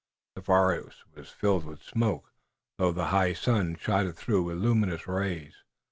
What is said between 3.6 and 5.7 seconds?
shot it through with luminous rays.